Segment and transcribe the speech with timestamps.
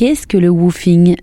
[0.00, 1.14] Qu'est-ce que le woofing?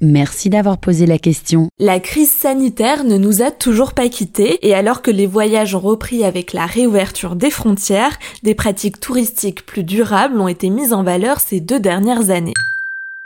[0.00, 1.66] Merci d'avoir posé la question.
[1.80, 5.80] La crise sanitaire ne nous a toujours pas quittés et alors que les voyages ont
[5.80, 11.02] repris avec la réouverture des frontières, des pratiques touristiques plus durables ont été mises en
[11.02, 12.54] valeur ces deux dernières années.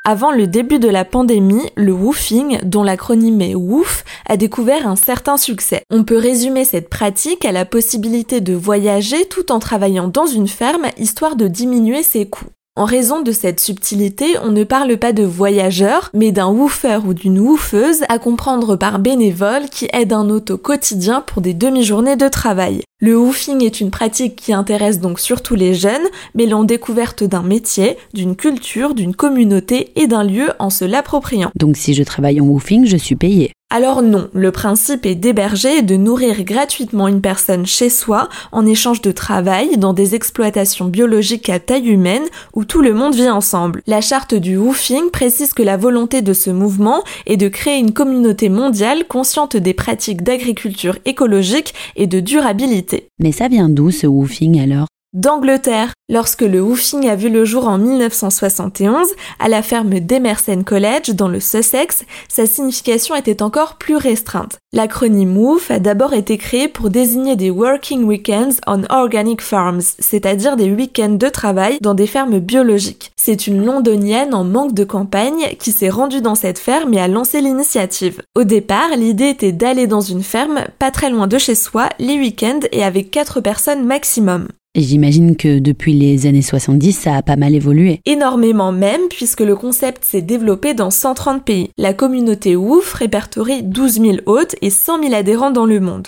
[0.04, 4.96] Avant le début de la pandémie, le woofing, dont l'acronyme est WOOF, a découvert un
[4.96, 5.82] certain succès.
[5.90, 10.48] On peut résumer cette pratique à la possibilité de voyager tout en travaillant dans une
[10.48, 12.48] ferme histoire de diminuer ses coûts.
[12.78, 17.12] En raison de cette subtilité, on ne parle pas de voyageurs, mais d'un woofer ou
[17.12, 22.14] d'une woofeuse à comprendre par bénévole qui aide un hôte au quotidien pour des demi-journées
[22.14, 22.82] de travail.
[23.00, 27.96] Le woofing est une pratique qui intéresse donc surtout les jeunes, mêlant découverte d'un métier,
[28.12, 31.52] d'une culture, d'une communauté et d'un lieu en se l'appropriant.
[31.54, 33.52] Donc si je travaille en woofing, je suis payé.
[33.70, 38.64] Alors non, le principe est d'héberger et de nourrir gratuitement une personne chez soi en
[38.64, 42.22] échange de travail dans des exploitations biologiques à taille humaine
[42.54, 43.82] où tout le monde vit ensemble.
[43.86, 47.92] La charte du woofing précise que la volonté de ce mouvement est de créer une
[47.92, 52.87] communauté mondiale consciente des pratiques d'agriculture écologique et de durabilité.
[53.18, 54.86] Mais ça vient d'où ce woofing alors?
[55.12, 55.92] d'Angleterre.
[56.10, 61.28] Lorsque le woofing a vu le jour en 1971 à la ferme d'Emerson College dans
[61.28, 64.56] le Sussex, sa signification était encore plus restreinte.
[64.72, 70.56] L'acronyme WOOF a d'abord été créé pour désigner des working weekends on organic farms, c'est-à-dire
[70.56, 73.12] des week-ends de travail dans des fermes biologiques.
[73.16, 77.08] C'est une londonienne en manque de campagne qui s'est rendue dans cette ferme et a
[77.08, 78.22] lancé l'initiative.
[78.34, 82.18] Au départ, l'idée était d'aller dans une ferme pas très loin de chez soi les
[82.18, 84.48] week-ends et avec quatre personnes maximum.
[84.74, 88.00] J'imagine que depuis les années 70, ça a pas mal évolué.
[88.04, 91.70] Énormément même, puisque le concept s'est développé dans 130 pays.
[91.78, 96.06] La communauté WOOF répertorie 12 000 hôtes et 100 000 adhérents dans le monde.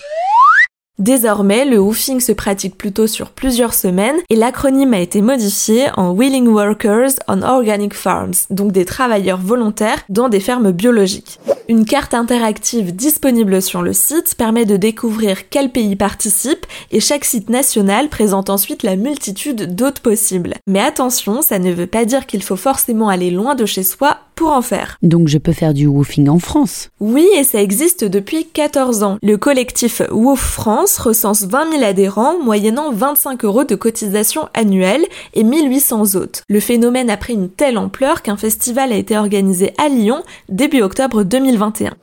[1.00, 6.14] Désormais, le woofing se pratique plutôt sur plusieurs semaines et l'acronyme a été modifié en
[6.14, 11.41] Willing Workers on Organic Farms, donc des travailleurs volontaires dans des fermes biologiques.
[11.70, 17.25] Une carte interactive disponible sur le site permet de découvrir quels pays participent et chaque
[17.25, 20.54] site national présente ensuite la multitude d'hôtes possibles.
[20.66, 24.19] Mais attention, ça ne veut pas dire qu'il faut forcément aller loin de chez soi
[24.41, 24.97] pour en faire.
[25.03, 29.19] Donc je peux faire du woofing en France Oui, et ça existe depuis 14 ans.
[29.22, 35.04] Le collectif Woof France recense 20 000 adhérents, moyennant 25 euros de cotisation annuelle
[35.34, 36.42] et 1800 hôtes.
[36.48, 40.80] Le phénomène a pris une telle ampleur qu'un festival a été organisé à Lyon début
[40.80, 41.22] octobre
[41.60, 41.97] 2021.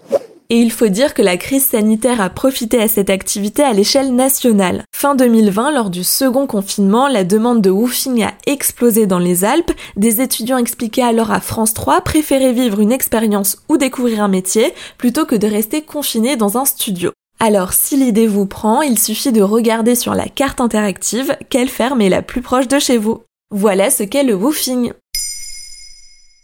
[0.49, 4.15] Et il faut dire que la crise sanitaire a profité à cette activité à l'échelle
[4.15, 4.83] nationale.
[4.95, 9.71] Fin 2020, lors du second confinement, la demande de woofing a explosé dans les Alpes.
[9.97, 14.73] Des étudiants expliquaient alors à France 3 préférer vivre une expérience ou découvrir un métier
[14.97, 17.11] plutôt que de rester confinés dans un studio.
[17.41, 21.99] Alors si l'idée vous prend, il suffit de regarder sur la carte interactive quelle ferme
[21.99, 23.21] est la plus proche de chez vous.
[23.51, 24.93] Voilà ce qu'est le woofing.